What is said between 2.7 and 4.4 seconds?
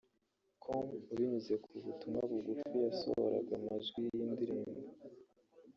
yasohoraga amajwi y'iyi